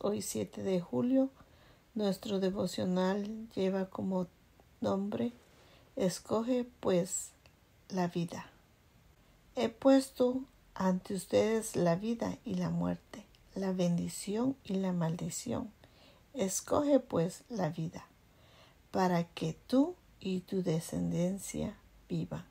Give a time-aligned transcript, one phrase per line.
[0.00, 1.30] hoy 7 de julio,
[1.94, 4.26] nuestro devocional lleva como
[4.80, 5.32] nombre
[5.94, 7.30] Escoge pues
[7.88, 8.50] la vida.
[9.54, 10.42] He puesto
[10.74, 15.70] ante ustedes la vida y la muerte, la bendición y la maldición.
[16.34, 18.06] Escoge pues la vida,
[18.90, 21.76] para que tú y tu descendencia
[22.08, 22.44] vivan.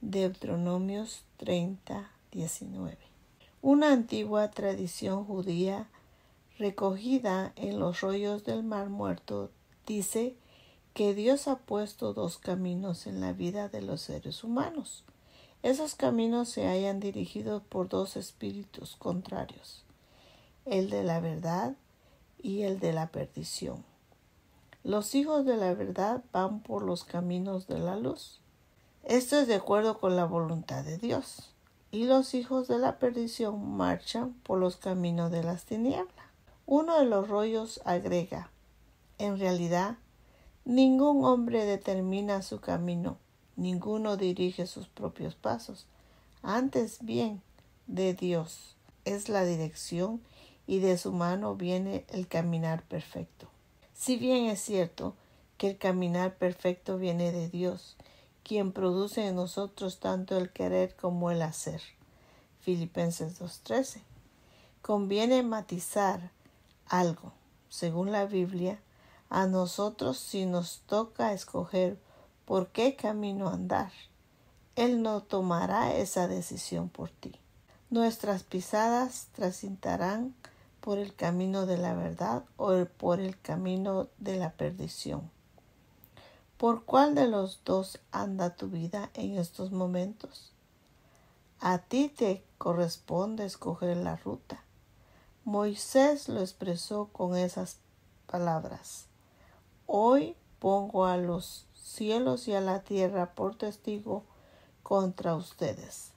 [0.00, 2.98] Deuteronomios 30, 19.
[3.62, 5.88] Una antigua tradición judía
[6.58, 9.50] recogida en los rollos del Mar Muerto
[9.86, 10.36] dice
[10.92, 15.04] que Dios ha puesto dos caminos en la vida de los seres humanos.
[15.62, 19.84] Esos caminos se hayan dirigido por dos espíritus contrarios,
[20.66, 21.74] el de la verdad
[22.40, 23.84] y el de la perdición.
[24.84, 28.40] Los hijos de la verdad van por los caminos de la luz.
[29.02, 31.50] Esto es de acuerdo con la voluntad de Dios
[31.90, 36.33] y los hijos de la perdición marchan por los caminos de las tinieblas.
[36.66, 38.50] Uno de los rollos agrega,
[39.18, 39.98] en realidad,
[40.64, 43.18] ningún hombre determina su camino,
[43.56, 45.86] ninguno dirige sus propios pasos.
[46.42, 47.42] Antes bien,
[47.86, 50.22] de Dios es la dirección
[50.66, 53.48] y de su mano viene el caminar perfecto.
[53.92, 55.14] Si bien es cierto
[55.58, 57.96] que el caminar perfecto viene de Dios,
[58.42, 61.82] quien produce en nosotros tanto el querer como el hacer.
[62.60, 64.00] Filipenses 2.13.
[64.80, 66.30] Conviene matizar
[66.98, 67.32] algo.
[67.68, 68.80] Según la Biblia,
[69.30, 71.98] a nosotros si nos toca escoger
[72.44, 73.90] por qué camino andar,
[74.76, 77.40] Él no tomará esa decisión por ti.
[77.90, 80.34] Nuestras pisadas transitarán
[80.80, 85.30] por el camino de la verdad o por el camino de la perdición.
[86.58, 90.52] ¿Por cuál de los dos anda tu vida en estos momentos?
[91.60, 94.62] A ti te corresponde escoger la ruta.
[95.46, 97.76] Moisés lo expresó con esas
[98.26, 99.08] palabras.
[99.84, 104.24] Hoy pongo a los cielos y a la tierra por testigo
[104.82, 106.12] contra ustedes,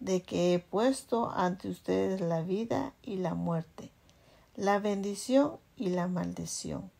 [0.00, 3.90] de que he puesto ante ustedes la vida y la muerte,
[4.54, 6.90] la bendición y la maldición.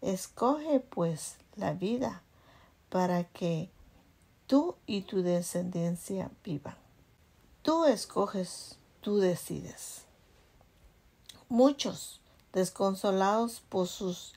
[0.00, 2.22] Escoge pues la vida
[2.88, 3.68] para que
[4.46, 6.76] tú y tu descendencia vivan.
[7.60, 10.06] Tú escoges, tú decides.
[11.50, 12.20] Muchos,
[12.52, 14.34] desconsolados por sus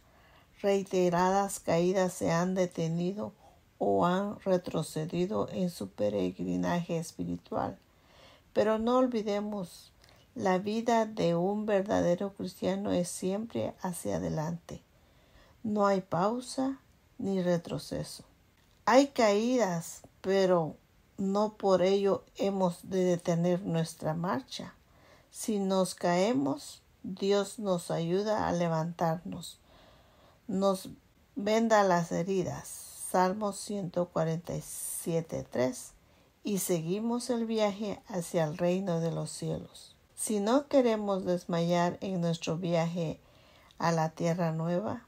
[0.63, 3.33] reiteradas caídas, se han detenido
[3.77, 7.77] o han retrocedido en su peregrinaje espiritual.
[8.51, 9.91] Pero no olvidemos,
[10.33, 14.81] la vida de un verdadero cristiano es siempre hacia adelante.
[15.61, 16.79] No hay pausa
[17.19, 18.23] ni retroceso.
[18.85, 20.77] Hay caídas, pero
[21.19, 24.73] no por ello hemos de detener nuestra marcha.
[25.29, 29.59] Si nos caemos, Dios nos ayuda a levantarnos.
[30.47, 30.87] Nos
[31.35, 32.69] venda las heridas.
[33.11, 35.91] Salmos 147.3
[36.43, 39.95] y seguimos el viaje hacia el reino de los cielos.
[40.15, 43.19] Si no queremos desmayar en nuestro viaje
[43.77, 45.05] a la tierra nueva,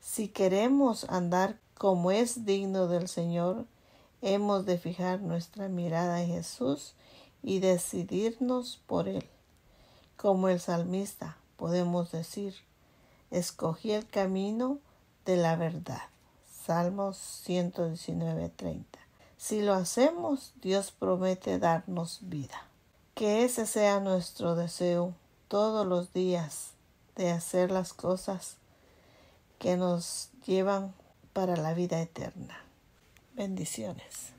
[0.00, 3.66] si queremos andar como es digno del Señor,
[4.22, 6.94] hemos de fijar nuestra mirada en Jesús
[7.42, 9.28] y decidirnos por Él.
[10.16, 12.54] Como el salmista, podemos decir,
[13.30, 14.78] escogí el camino
[15.24, 16.02] de la verdad.
[16.64, 18.84] Salmos 119.30.
[19.36, 22.66] Si lo hacemos, Dios promete darnos vida.
[23.14, 25.14] Que ese sea nuestro deseo
[25.48, 26.70] todos los días
[27.16, 28.56] de hacer las cosas
[29.58, 30.94] que nos llevan
[31.32, 32.64] para la vida eterna.
[33.34, 34.32] Bendiciones.